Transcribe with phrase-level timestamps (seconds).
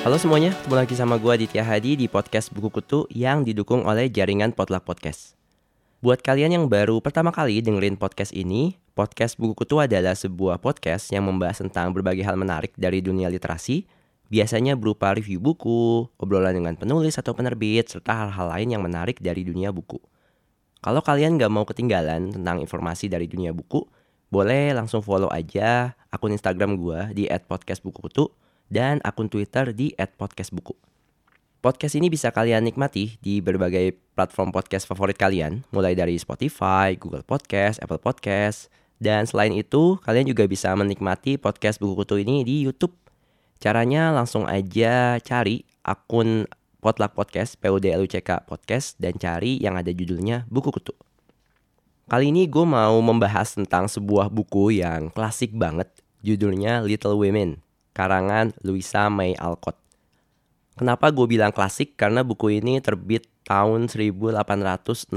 [0.00, 4.10] Halo semuanya, ketemu lagi sama gue Aditya Hadi di podcast Buku Kutu yang didukung oleh
[4.10, 5.38] jaringan Potluck Podcast.
[6.02, 11.14] Buat kalian yang baru pertama kali dengerin podcast ini, podcast Buku Kutu adalah sebuah podcast
[11.14, 13.86] yang membahas tentang berbagai hal menarik dari dunia literasi,
[14.26, 19.46] biasanya berupa review buku, obrolan dengan penulis atau penerbit, serta hal-hal lain yang menarik dari
[19.46, 20.02] dunia buku.
[20.80, 23.84] Kalau kalian gak mau ketinggalan tentang informasi dari dunia buku,
[24.32, 28.32] boleh langsung follow aja akun Instagram gue di @podcastbukukutu
[28.72, 30.72] dan akun Twitter di @podcastbuku.
[31.60, 37.28] Podcast ini bisa kalian nikmati di berbagai platform podcast favorit kalian, mulai dari Spotify, Google
[37.28, 42.64] Podcast, Apple Podcast, dan selain itu, kalian juga bisa menikmati podcast Buku Kutu ini di
[42.64, 42.96] YouTube.
[43.60, 46.48] Caranya langsung aja cari akun
[46.80, 50.96] Potluck Podcast, PUDLUCK Podcast, dan cari yang ada judulnya Buku Kutu.
[52.08, 55.92] Kali ini gue mau membahas tentang sebuah buku yang klasik banget,
[56.24, 57.60] judulnya Little Women
[57.92, 59.76] karangan Louisa May Alcott.
[60.78, 61.98] Kenapa gue bilang klasik?
[61.98, 65.12] Karena buku ini terbit tahun 1868.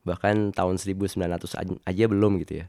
[0.00, 2.66] Bahkan tahun 1900 aja belum gitu ya.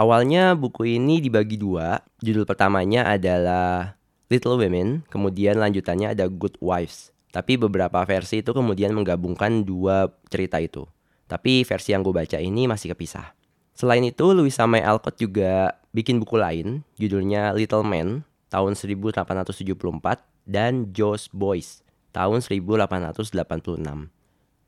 [0.00, 2.00] Awalnya buku ini dibagi dua.
[2.24, 3.99] Judul pertamanya adalah
[4.30, 7.10] Little Women, kemudian lanjutannya ada Good Wives.
[7.34, 10.86] Tapi beberapa versi itu kemudian menggabungkan dua cerita itu.
[11.26, 13.34] Tapi versi yang gue baca ini masih kepisah.
[13.74, 20.90] Selain itu, Louisa May Alcott juga bikin buku lain, judulnya Little Man, tahun 1874, dan
[20.90, 23.30] Joe's Boys, tahun 1886.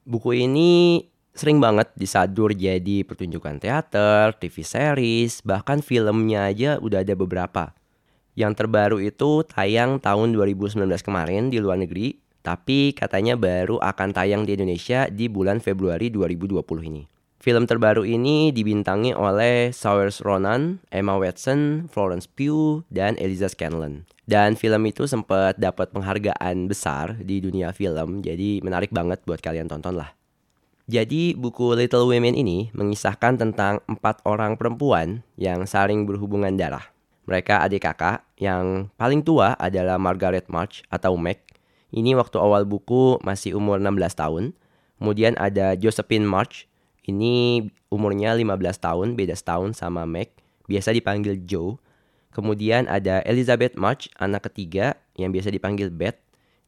[0.07, 7.15] Buku ini sering banget disadur jadi pertunjukan teater, TV series, bahkan filmnya aja udah ada
[7.19, 7.75] beberapa.
[8.33, 14.49] Yang terbaru itu tayang tahun 2019 kemarin di luar negeri, tapi katanya baru akan tayang
[14.49, 17.05] di Indonesia di bulan Februari 2020 ini.
[17.43, 24.07] Film terbaru ini dibintangi oleh Saoirse Ronan, Emma Watson, Florence Pugh, dan Eliza Scanlon.
[24.23, 29.67] Dan film itu sempat dapat penghargaan besar di dunia film, jadi menarik banget buat kalian
[29.67, 30.15] tonton lah.
[30.87, 36.92] Jadi buku Little Women ini mengisahkan tentang empat orang perempuan yang saling berhubungan darah.
[37.25, 41.39] Mereka adik kakak, yang paling tua adalah Margaret March atau Meg.
[41.93, 44.45] Ini waktu awal buku masih umur 16 tahun.
[44.99, 46.67] Kemudian ada Josephine March
[47.03, 50.31] ini umurnya 15 tahun, beda setahun sama Meg.
[50.71, 51.79] Biasa dipanggil Joe.
[52.33, 56.17] Kemudian ada Elizabeth March, anak ketiga yang biasa dipanggil Beth.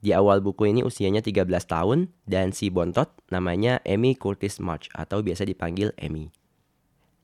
[0.05, 5.25] Di awal buku ini usianya 13 tahun dan si bontot namanya Amy Curtis March atau
[5.25, 6.29] biasa dipanggil Amy.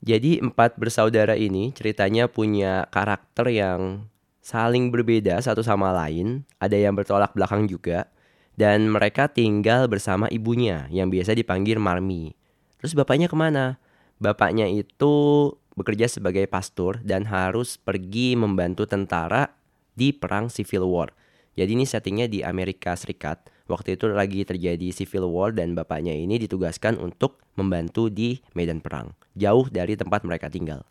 [0.01, 4.09] Jadi empat bersaudara ini ceritanya punya karakter yang
[4.41, 8.09] saling berbeda satu sama lain, ada yang bertolak belakang juga,
[8.57, 12.33] dan mereka tinggal bersama ibunya yang biasa dipanggil Marmi.
[12.81, 13.77] Terus bapaknya ke mana?
[14.17, 15.13] Bapaknya itu
[15.77, 19.53] bekerja sebagai pastor dan harus pergi membantu tentara
[19.93, 21.13] di perang Civil War.
[21.53, 23.50] Jadi ini settingnya di Amerika Serikat.
[23.71, 29.15] Waktu itu lagi terjadi Civil War dan bapaknya ini ditugaskan untuk membantu di medan perang.
[29.39, 30.83] Jauh dari tempat mereka tinggal.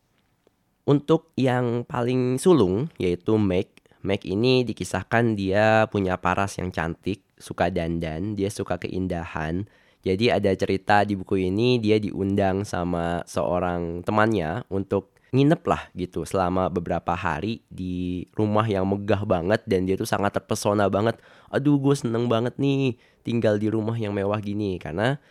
[0.88, 3.68] Untuk yang paling sulung yaitu Meg.
[4.00, 9.68] Meg ini dikisahkan dia punya paras yang cantik, suka dandan, dia suka keindahan,
[10.00, 16.26] jadi ada cerita di buku ini dia diundang sama seorang temannya untuk nginep lah gitu
[16.26, 21.22] selama beberapa hari di rumah yang megah banget dan dia tuh sangat terpesona banget.
[21.54, 25.22] Aduh gue seneng banget nih tinggal di rumah yang mewah gini karena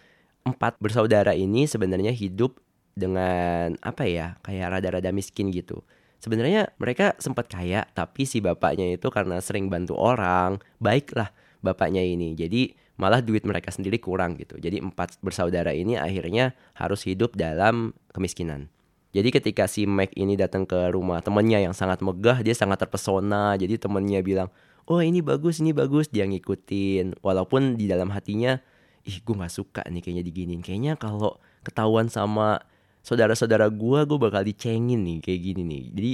[0.47, 2.57] empat bersaudara ini sebenarnya hidup
[2.95, 5.83] dengan apa ya kayak rada-rada miskin gitu.
[6.19, 12.35] Sebenarnya mereka sempat kaya tapi si bapaknya itu karena sering bantu orang baiklah bapaknya ini.
[12.35, 14.59] Jadi malah duit mereka sendiri kurang gitu.
[14.59, 18.67] Jadi empat bersaudara ini akhirnya harus hidup dalam kemiskinan.
[19.09, 23.57] Jadi ketika si Mike ini datang ke rumah temennya yang sangat megah, dia sangat terpesona.
[23.57, 24.53] Jadi temennya bilang,
[24.85, 26.13] oh ini bagus, ini bagus.
[26.13, 27.17] Dia ngikutin.
[27.25, 28.61] Walaupun di dalam hatinya,
[29.05, 30.61] ih gue gak suka nih kayaknya diginin.
[30.61, 32.61] Kayaknya kalau ketahuan sama
[33.01, 35.83] saudara-saudara gue, gue bakal dicengin nih kayak gini nih.
[35.89, 36.11] Jadi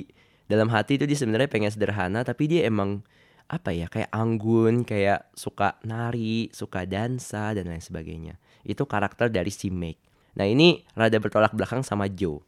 [0.47, 3.03] dalam hati itu dia sebenarnya pengen sederhana, tapi dia emang
[3.45, 9.53] apa ya kayak anggun kayak suka nari suka dansa dan lain sebagainya itu karakter dari
[9.53, 10.01] si Meg
[10.33, 12.41] nah ini rada bertolak belakang sama Joe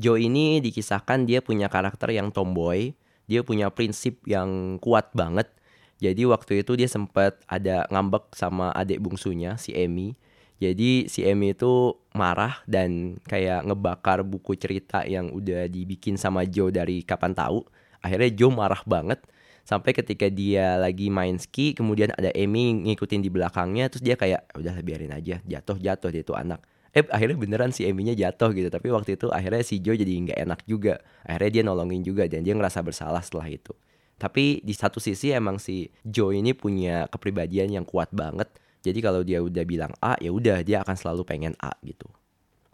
[0.00, 2.96] Joe ini dikisahkan dia punya karakter yang tomboy
[3.30, 5.46] dia punya prinsip yang kuat banget.
[6.02, 10.18] Jadi waktu itu dia sempat ada ngambek sama adik bungsunya si Emmy
[10.60, 16.68] jadi si Emmy itu marah dan kayak ngebakar buku cerita yang udah dibikin sama Joe
[16.68, 17.64] dari kapan tahu.
[18.04, 19.24] Akhirnya Joe marah banget.
[19.64, 24.52] Sampai ketika dia lagi main ski kemudian ada Amy ngikutin di belakangnya terus dia kayak
[24.52, 25.40] udah biarin aja.
[25.48, 28.68] Jatuh jatuh dia tuh anak eh akhirnya beneran si Eminya jatuh gitu.
[28.70, 30.98] Tapi waktu itu akhirnya si Joe jadi nggak enak juga.
[31.22, 33.72] Akhirnya dia nolongin juga dan dia ngerasa bersalah setelah itu.
[34.20, 38.50] Tapi di satu sisi emang si Joe ini punya kepribadian yang kuat banget.
[38.84, 42.08] Jadi kalau dia udah bilang A ya udah dia akan selalu pengen A gitu.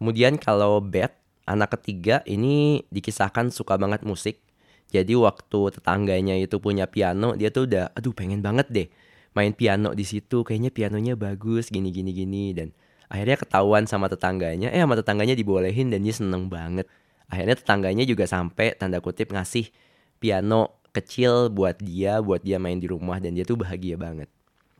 [0.00, 1.14] Kemudian kalau Beth
[1.46, 4.42] anak ketiga ini dikisahkan suka banget musik.
[4.90, 8.88] Jadi waktu tetangganya itu punya piano dia tuh udah aduh pengen banget deh
[9.36, 10.42] main piano di situ.
[10.42, 12.56] Kayaknya pianonya bagus gini gini gini.
[12.56, 12.72] Dan
[13.10, 14.70] akhirnya ketahuan sama tetangganya.
[14.74, 16.86] Eh sama tetangganya dibolehin dan dia seneng banget.
[17.26, 19.70] Akhirnya tetangganya juga sampai tanda kutip ngasih
[20.22, 24.30] piano kecil buat dia buat dia main di rumah dan dia tuh bahagia banget.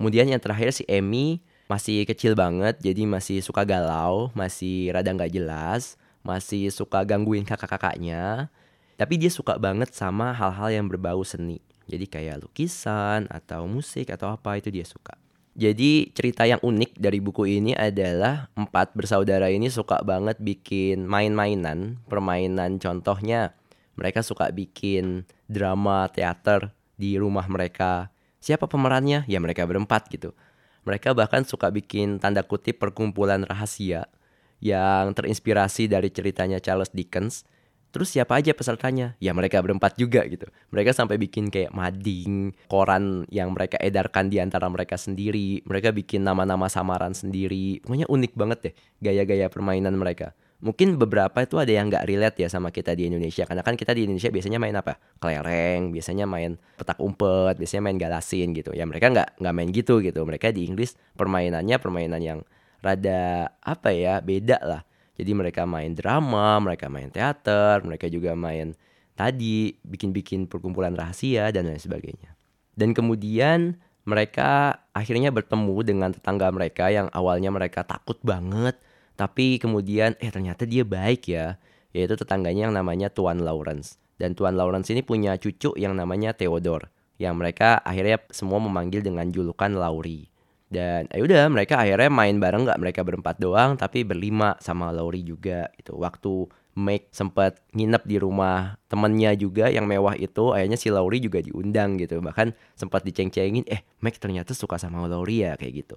[0.00, 5.34] Kemudian yang terakhir si Emmy masih kecil banget jadi masih suka galau masih rada nggak
[5.34, 8.46] jelas masih suka gangguin kakak-kakaknya
[8.94, 11.60] tapi dia suka banget sama hal-hal yang berbau seni.
[11.86, 15.14] Jadi kayak lukisan atau musik atau apa itu dia suka
[15.56, 21.96] jadi cerita yang unik dari buku ini adalah empat bersaudara ini suka banget bikin main-mainan,
[22.12, 23.56] permainan contohnya
[23.96, 28.12] mereka suka bikin drama teater di rumah mereka.
[28.36, 29.24] Siapa pemerannya?
[29.24, 30.36] Ya mereka berempat gitu.
[30.84, 34.12] Mereka bahkan suka bikin tanda kutip perkumpulan rahasia
[34.60, 37.48] yang terinspirasi dari ceritanya Charles Dickens
[37.96, 39.16] Terus siapa aja pesertanya?
[39.24, 40.44] Ya mereka berempat juga gitu.
[40.68, 45.64] Mereka sampai bikin kayak mading, koran yang mereka edarkan di antara mereka sendiri.
[45.64, 47.80] Mereka bikin nama-nama samaran sendiri.
[47.80, 50.36] Pokoknya unik banget deh gaya-gaya permainan mereka.
[50.60, 53.48] Mungkin beberapa itu ada yang nggak relate ya sama kita di Indonesia.
[53.48, 55.00] Karena kan kita di Indonesia biasanya main apa?
[55.16, 58.76] Kelereng, biasanya main petak umpet, biasanya main galasin gitu.
[58.76, 60.20] Ya mereka nggak nggak main gitu gitu.
[60.20, 62.44] Mereka di Inggris permainannya permainan yang
[62.84, 64.84] rada apa ya beda lah
[65.16, 68.76] jadi mereka main drama, mereka main teater, mereka juga main
[69.16, 72.36] tadi bikin-bikin perkumpulan rahasia dan lain sebagainya.
[72.76, 78.76] Dan kemudian mereka akhirnya bertemu dengan tetangga mereka yang awalnya mereka takut banget,
[79.16, 81.56] tapi kemudian eh ternyata dia baik ya,
[81.96, 83.96] yaitu tetangganya yang namanya Tuan Lawrence.
[84.20, 89.32] Dan Tuan Lawrence ini punya cucu yang namanya Theodore, yang mereka akhirnya semua memanggil dengan
[89.32, 90.28] julukan Laurie.
[90.66, 95.22] Dan ya udah mereka akhirnya main bareng nggak mereka berempat doang tapi berlima sama Laurie
[95.22, 100.92] juga itu waktu Make sempat nginep di rumah temennya juga yang mewah itu akhirnya si
[100.92, 102.20] Laurie juga diundang gitu.
[102.20, 105.96] Bahkan sempat diceng-cengin eh Make ternyata suka sama Laurie ya kayak gitu.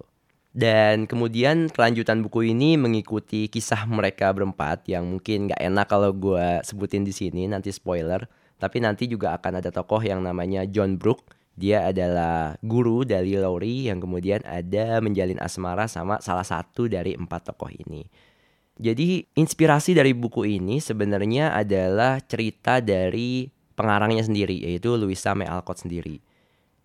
[0.50, 6.64] Dan kemudian kelanjutan buku ini mengikuti kisah mereka berempat yang mungkin nggak enak kalau gue
[6.64, 8.24] sebutin di sini nanti spoiler.
[8.56, 11.28] Tapi nanti juga akan ada tokoh yang namanya John Brooke
[11.60, 17.52] dia adalah guru dari Lowry yang kemudian ada menjalin asmara sama salah satu dari empat
[17.52, 18.08] tokoh ini.
[18.80, 23.44] Jadi inspirasi dari buku ini sebenarnya adalah cerita dari
[23.76, 26.24] pengarangnya sendiri yaitu Louisa May Alcott sendiri.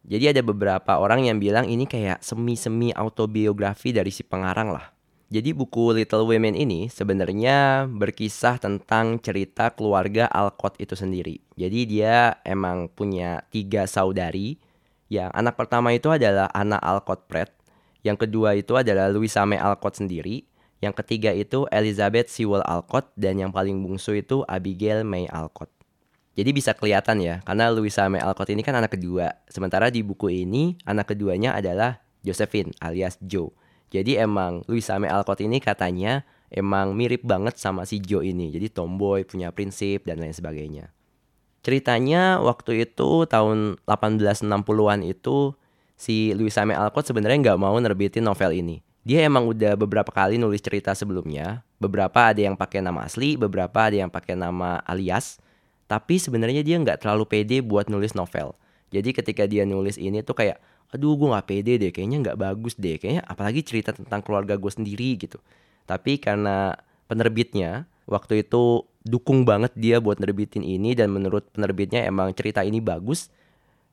[0.04, 4.92] Jadi ada beberapa orang yang bilang ini kayak semi-semi autobiografi dari si pengarang lah.
[5.32, 11.42] Jadi buku Little Women ini sebenarnya berkisah tentang cerita keluarga Alcott itu sendiri.
[11.58, 14.62] Jadi dia emang punya tiga saudari
[15.16, 17.56] yang anak pertama itu adalah Anna Alcott Pratt,
[18.04, 20.46] yang kedua itu adalah Louisa May Alcott sendiri,
[20.84, 25.72] yang ketiga itu Elizabeth Sewell Alcott, dan yang paling bungsu itu Abigail May Alcott.
[26.36, 29.40] Jadi bisa kelihatan ya, karena Louisa May Alcott ini kan anak kedua.
[29.48, 33.56] Sementara di buku ini, anak keduanya adalah Josephine alias Joe.
[33.90, 38.52] Jadi emang Louisa May Alcott ini katanya emang mirip banget sama si Joe ini.
[38.52, 40.95] Jadi tomboy, punya prinsip, dan lain sebagainya.
[41.66, 45.58] Ceritanya waktu itu tahun 1860-an itu
[45.98, 48.86] si Louisa May Alcott sebenarnya nggak mau nerbitin novel ini.
[49.02, 51.66] Dia emang udah beberapa kali nulis cerita sebelumnya.
[51.82, 55.42] Beberapa ada yang pakai nama asli, beberapa ada yang pakai nama alias.
[55.90, 58.54] Tapi sebenarnya dia nggak terlalu pede buat nulis novel.
[58.94, 60.62] Jadi ketika dia nulis ini tuh kayak,
[60.94, 64.70] aduh gue nggak pede deh, kayaknya nggak bagus deh, kayaknya apalagi cerita tentang keluarga gue
[64.70, 65.42] sendiri gitu.
[65.90, 66.78] Tapi karena
[67.10, 72.82] penerbitnya waktu itu dukung banget dia buat nerbitin ini dan menurut penerbitnya emang cerita ini
[72.82, 73.30] bagus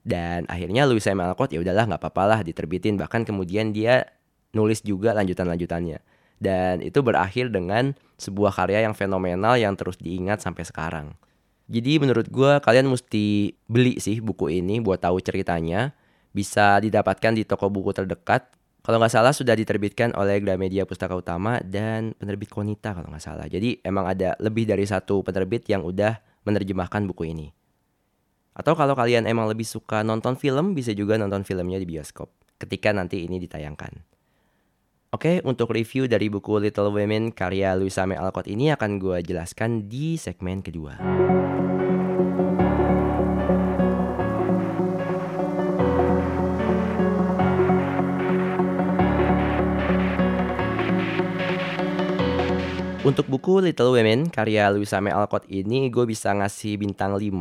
[0.03, 1.21] dan akhirnya Louis M.
[1.21, 4.09] Alcott ya udahlah nggak apa-apa lah diterbitin bahkan kemudian dia
[4.53, 6.01] nulis juga lanjutan-lanjutannya
[6.43, 11.15] dan itu berakhir dengan sebuah karya yang fenomenal yang terus diingat sampai sekarang.
[11.71, 15.95] Jadi menurut gue kalian mesti beli sih buku ini buat tahu ceritanya.
[16.35, 18.51] Bisa didapatkan di toko buku terdekat
[18.83, 23.47] kalau nggak salah sudah diterbitkan oleh Gramedia Pustaka Utama dan penerbit Konita kalau nggak salah.
[23.47, 27.55] Jadi emang ada lebih dari satu penerbit yang udah menerjemahkan buku ini.
[28.59, 32.91] Atau kalau kalian emang lebih suka nonton film, bisa juga nonton filmnya di bioskop ketika
[32.91, 34.03] nanti ini ditayangkan.
[35.13, 39.87] Oke, untuk review dari buku Little Women karya Louisa May Alcott ini akan gue jelaskan
[39.87, 40.99] di segmen kedua.
[53.03, 57.35] Untuk buku Little Women karya Louisa May Alcott ini gue bisa ngasih bintang 5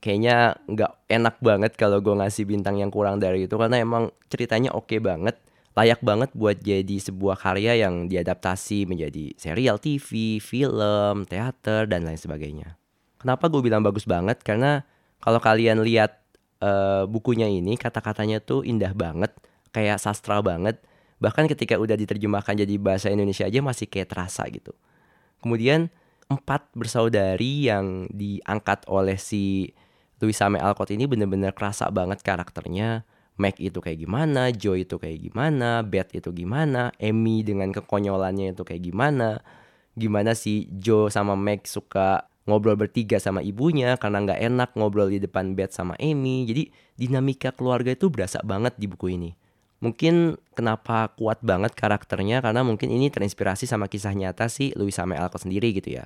[0.00, 4.72] Kayaknya nggak enak banget kalau gue ngasih bintang yang kurang dari itu Karena emang ceritanya
[4.72, 5.36] oke okay banget
[5.76, 12.14] Layak banget buat jadi sebuah karya yang diadaptasi menjadi serial TV, film, teater, dan lain
[12.14, 12.78] sebagainya.
[13.18, 14.38] Kenapa gue bilang bagus banget?
[14.46, 14.86] Karena
[15.18, 16.22] kalau kalian lihat
[16.62, 19.34] uh, bukunya ini kata-katanya tuh indah banget
[19.74, 20.78] Kayak sastra banget.
[21.18, 24.70] Bahkan ketika udah diterjemahkan jadi bahasa Indonesia aja masih kayak terasa gitu
[25.44, 25.92] Kemudian
[26.32, 29.76] empat bersaudari yang diangkat oleh si
[30.24, 33.04] Louisa May Alcott ini bener-bener kerasa banget karakternya.
[33.34, 38.62] Mac itu kayak gimana, Joe itu kayak gimana, Beth itu gimana, Amy dengan kekonyolannya itu
[38.62, 39.42] kayak gimana.
[39.98, 45.18] Gimana si Joe sama Mac suka ngobrol bertiga sama ibunya karena nggak enak ngobrol di
[45.18, 46.46] depan Beth sama Amy.
[46.46, 49.34] Jadi dinamika keluarga itu berasa banget di buku ini.
[49.82, 55.18] Mungkin kenapa kuat banget karakternya karena mungkin ini terinspirasi sama kisah nyata si Louis May
[55.18, 56.04] Alcott sendiri gitu ya.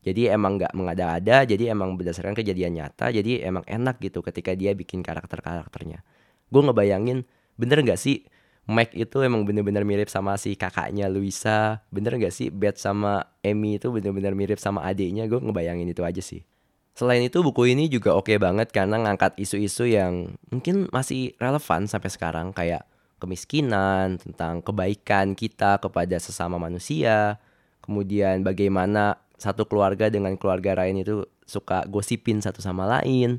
[0.00, 4.72] Jadi emang nggak mengada-ada, jadi emang berdasarkan kejadian nyata, jadi emang enak gitu ketika dia
[4.72, 6.00] bikin karakter-karakternya.
[6.48, 7.28] Gue ngebayangin,
[7.60, 8.24] bener nggak sih
[8.70, 13.82] Mike itu emang bener-bener mirip sama si kakaknya Luisa, bener nggak sih Beth sama Amy
[13.82, 16.46] itu bener-bener mirip sama adiknya, gue ngebayangin itu aja sih.
[16.94, 21.88] Selain itu buku ini juga oke okay banget karena ngangkat isu-isu yang mungkin masih relevan
[21.90, 22.86] sampai sekarang kayak
[23.20, 27.36] kemiskinan, tentang kebaikan kita kepada sesama manusia,
[27.84, 33.38] kemudian bagaimana satu keluarga dengan keluarga lain itu suka gosipin satu sama lain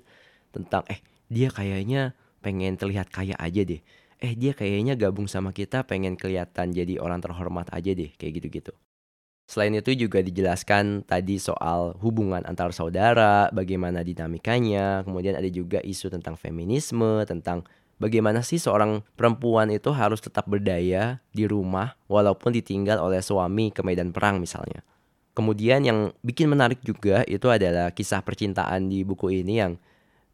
[0.53, 2.13] tentang eh dia kayaknya
[2.45, 3.81] pengen terlihat kaya aja deh.
[4.21, 8.73] Eh dia kayaknya gabung sama kita pengen kelihatan jadi orang terhormat aja deh kayak gitu-gitu.
[9.51, 16.07] Selain itu juga dijelaskan tadi soal hubungan antar saudara, bagaimana dinamikanya, kemudian ada juga isu
[16.07, 17.67] tentang feminisme, tentang
[18.01, 23.85] bagaimana sih seorang perempuan itu harus tetap berdaya di rumah walaupun ditinggal oleh suami ke
[23.85, 24.81] medan perang misalnya.
[25.37, 29.77] Kemudian yang bikin menarik juga itu adalah kisah percintaan di buku ini yang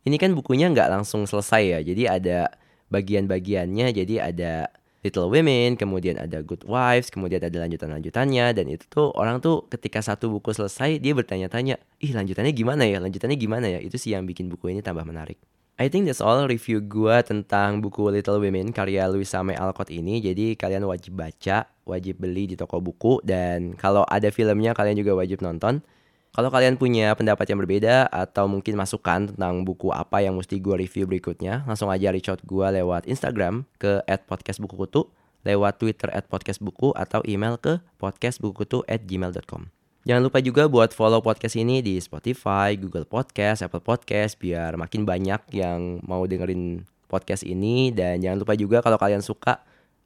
[0.08, 1.80] ini kan bukunya nggak langsung selesai ya.
[1.84, 2.48] Jadi ada
[2.88, 3.92] bagian-bagiannya.
[3.92, 4.72] Jadi ada
[5.06, 10.02] Little Women, kemudian ada Good Wives, kemudian ada lanjutan-lanjutannya dan itu tuh orang tuh ketika
[10.02, 12.98] satu buku selesai dia bertanya-tanya, "Ih, lanjutannya gimana ya?
[12.98, 15.38] Lanjutannya gimana ya?" Itu sih yang bikin buku ini tambah menarik.
[15.78, 20.18] I think that's all review gue tentang buku Little Women karya Louisa May Alcott ini.
[20.18, 25.14] Jadi kalian wajib baca, wajib beli di toko buku dan kalau ada filmnya kalian juga
[25.14, 25.86] wajib nonton.
[26.34, 30.82] Kalau kalian punya pendapat yang berbeda atau mungkin masukan tentang buku apa yang mesti gue
[30.82, 35.14] review berikutnya, langsung aja reach out gue lewat Instagram ke @podcastbukukutu,
[35.46, 39.77] lewat Twitter @podcastbuku atau email ke podcastbukukutu@gmail.com.
[40.08, 45.04] Jangan lupa juga buat follow podcast ini di Spotify, Google Podcast, Apple Podcast biar makin
[45.04, 49.60] banyak yang mau dengerin podcast ini dan jangan lupa juga kalau kalian suka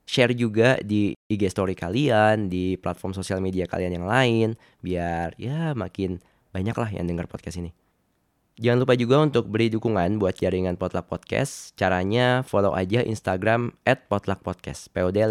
[0.09, 5.77] share juga di IG story kalian, di platform sosial media kalian yang lain biar ya
[5.77, 6.17] makin
[6.49, 7.69] banyak lah yang denger podcast ini.
[8.57, 11.77] Jangan lupa juga untuk beri dukungan buat jaringan Potluck Podcast.
[11.77, 14.89] Caranya follow aja Instagram at Potluck Podcast.
[14.89, 15.21] P O D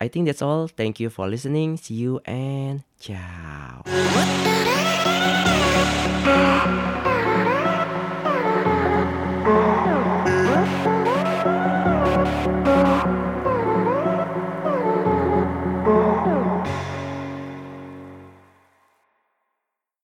[0.00, 0.68] I think that's all.
[0.68, 1.76] Thank you for listening.
[1.76, 3.82] See you and ciao.